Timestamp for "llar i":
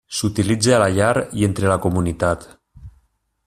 0.95-1.47